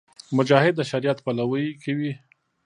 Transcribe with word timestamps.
مجاهد 0.37 0.73
د 0.77 0.81
شریعت 0.91 1.17
پلوۍ 1.25 1.65
کوي. 1.83 2.11